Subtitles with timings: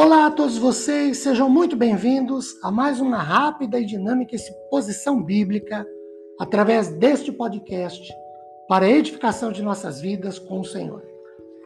[0.00, 5.84] Olá a todos vocês, sejam muito bem-vindos a mais uma rápida e dinâmica exposição bíblica
[6.38, 8.08] através deste podcast
[8.68, 11.02] para a edificação de nossas vidas com o Senhor.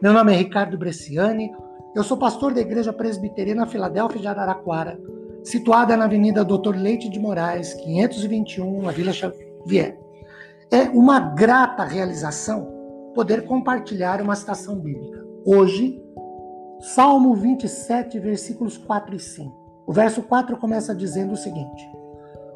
[0.01, 1.51] Meu nome é Ricardo Bresciani,
[1.95, 4.99] eu sou pastor da Igreja Presbiteriana Filadélfia de Araraquara,
[5.43, 9.95] situada na Avenida Doutor Leite de Moraes, 521, na Vila Xavier.
[10.71, 12.67] É uma grata realização
[13.13, 15.23] poder compartilhar uma citação bíblica.
[15.45, 16.01] Hoje,
[16.79, 19.83] Salmo 27, versículos 4 e 5.
[19.87, 21.89] O verso 4 começa dizendo o seguinte: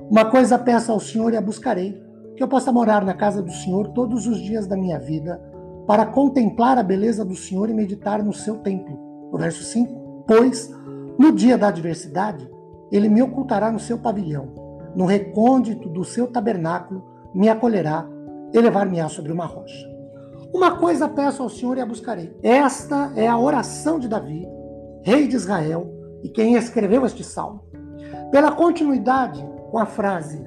[0.10, 2.02] Uma coisa peço ao Senhor e a buscarei,
[2.36, 5.42] que eu possa morar na casa do Senhor todos os dias da minha vida,
[5.86, 8.98] para contemplar a beleza do Senhor e meditar no seu templo.
[9.32, 10.70] O verso 5: Pois,
[11.18, 12.50] no dia da adversidade,
[12.92, 14.48] ele me ocultará no seu pavilhão,
[14.96, 17.04] no recôndito do seu tabernáculo,
[17.34, 18.08] me acolherá,
[18.54, 19.97] elevar-me-á sobre uma rocha.
[20.58, 22.36] Uma coisa peço ao Senhor e a buscarei.
[22.42, 24.44] Esta é a oração de Davi,
[25.04, 25.88] rei de Israel,
[26.24, 27.64] e quem escreveu este salmo.
[28.32, 30.44] Pela continuidade com a frase,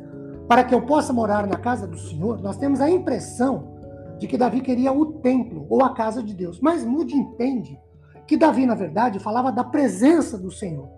[0.49, 3.79] para que eu possa morar na casa do Senhor, nós temos a impressão
[4.19, 6.59] de que Davi queria o templo ou a casa de Deus.
[6.59, 7.79] Mas Mude entende
[8.27, 10.89] que Davi, na verdade, falava da presença do Senhor.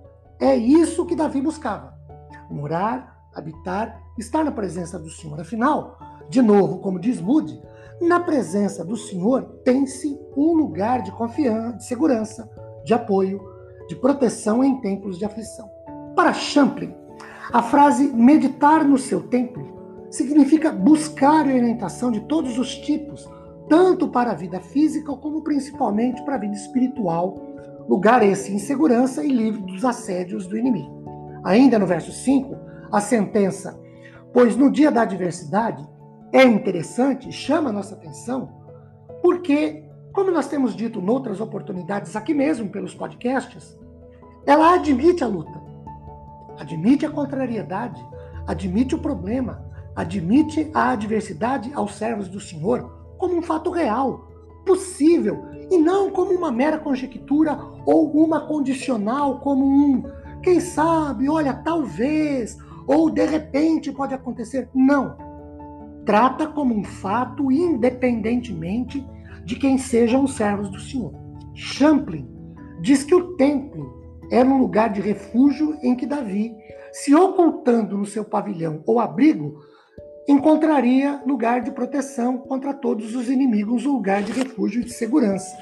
[0.40, 1.92] É isso que Davi buscava:
[2.50, 5.38] morar, habitar, estar na presença do Senhor.
[5.38, 5.98] Afinal,
[6.33, 7.61] de novo, como diz Mude,
[8.00, 12.50] na presença do Senhor tem-se um lugar de confiança, de segurança,
[12.86, 13.39] de apoio,
[13.86, 15.69] de proteção em tempos de aflição.
[16.16, 16.94] Para Champlin,
[17.52, 23.28] a frase meditar no seu templo significa buscar orientação de todos os tipos,
[23.69, 27.36] tanto para a vida física como principalmente para a vida espiritual,
[27.86, 31.02] lugar esse em segurança e livre dos assédios do inimigo.
[31.44, 32.56] Ainda no verso 5,
[32.91, 33.78] a sentença:
[34.33, 35.91] Pois no dia da adversidade
[36.33, 38.48] é interessante, chama a nossa atenção,
[39.20, 43.78] porque, como nós temos dito em outras oportunidades, aqui mesmo pelos podcasts,
[44.47, 45.62] ela admite a luta,
[46.58, 48.02] admite a contrariedade,
[48.46, 49.62] admite o problema,
[49.95, 54.27] admite a adversidade aos servos do Senhor como um fato real,
[54.64, 60.02] possível, e não como uma mera conjectura ou uma condicional, como um
[60.42, 64.68] quem sabe, olha, talvez, ou de repente pode acontecer.
[64.74, 65.31] Não
[66.05, 69.07] trata como um fato independentemente
[69.45, 71.13] de quem sejam os servos do Senhor.
[71.55, 72.29] Champlin
[72.80, 76.55] diz que o templo era um lugar de refúgio em que Davi,
[76.92, 79.61] se ocultando no seu pavilhão ou abrigo,
[80.29, 85.57] encontraria lugar de proteção contra todos os inimigos, um lugar de refúgio e de segurança.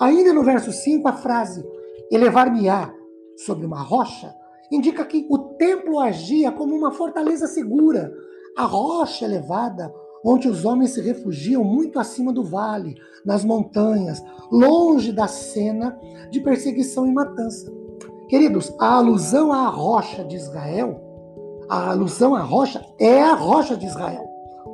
[0.00, 1.64] Ainda no verso 5, a frase
[2.10, 2.92] elevar-me-á
[3.36, 4.34] sobre uma rocha
[4.70, 8.12] indica que o templo agia como uma fortaleza segura,
[8.58, 14.20] a rocha elevada, onde os homens se refugiam muito acima do vale, nas montanhas,
[14.50, 15.96] longe da cena
[16.28, 17.72] de perseguição e matança.
[18.28, 21.00] Queridos, a alusão à rocha de Israel,
[21.68, 24.28] a alusão à rocha é a rocha de Israel,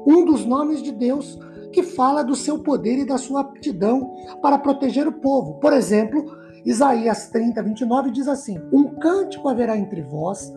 [0.07, 1.39] um dos nomes de Deus
[1.71, 5.61] que fala do seu poder e da sua aptidão para proteger o povo.
[5.61, 6.25] Por exemplo,
[6.65, 10.51] Isaías 30, 29 diz assim: Um cântico haverá entre vós,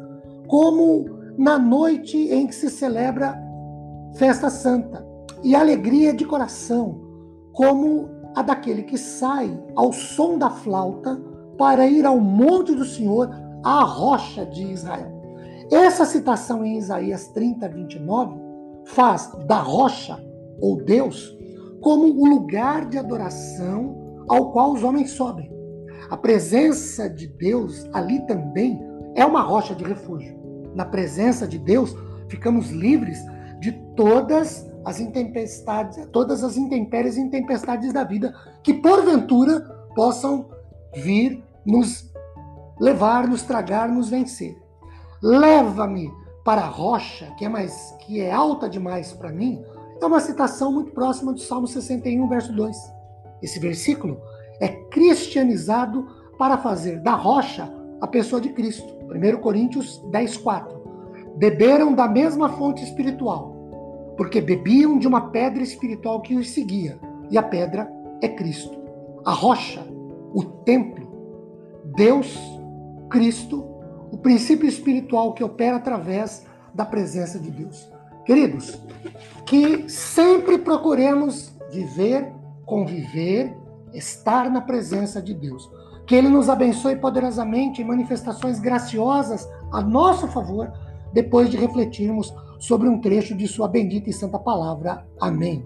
[0.48, 3.38] como na noite em que se celebra
[4.16, 5.06] festa santa,
[5.44, 7.00] e alegria de coração,
[7.54, 11.22] como a daquele que sai ao som da flauta
[11.58, 13.30] para ir ao monte do Senhor,
[13.64, 15.12] à rocha de Israel.
[15.72, 18.40] Essa citação em Isaías 30, 29
[18.86, 20.20] faz da rocha,
[20.60, 21.38] ou Deus,
[21.82, 25.52] como o lugar de adoração ao qual os homens sobem.
[26.10, 28.80] A presença de Deus ali também
[29.14, 30.47] é uma rocha de refúgio
[30.78, 31.98] na presença de Deus,
[32.30, 33.20] ficamos livres
[33.60, 39.62] de todas as intempestades, todas as intempéries e intempestades da vida que porventura
[39.96, 40.50] possam
[40.96, 42.14] vir nos
[42.80, 44.56] levar, nos tragar, nos vencer.
[45.22, 46.12] Leva-me
[46.46, 49.66] para a rocha, que é mais que é alta demais para mim,
[50.00, 52.78] é uma citação muito próxima do Salmo 61, verso 2.
[53.42, 54.22] Esse versículo
[54.62, 56.08] é cristianizado
[56.38, 57.68] para fazer da rocha
[58.00, 58.97] a pessoa de Cristo.
[59.10, 60.78] 1 Coríntios 10, 4.
[61.38, 66.98] Beberam da mesma fonte espiritual, porque bebiam de uma pedra espiritual que os seguia,
[67.30, 68.78] e a pedra é Cristo.
[69.26, 69.86] A rocha,
[70.34, 71.08] o templo,
[71.96, 72.38] Deus,
[73.10, 73.64] Cristo,
[74.12, 77.90] o princípio espiritual que opera através da presença de Deus.
[78.26, 78.80] Queridos,
[79.46, 82.32] que sempre procuremos viver,
[82.66, 83.56] conviver,
[83.94, 85.70] estar na presença de Deus.
[86.08, 90.72] Que Ele nos abençoe poderosamente em manifestações graciosas a nosso favor,
[91.14, 95.06] depois de refletirmos sobre um trecho de Sua bendita e santa palavra.
[95.20, 95.66] Amém.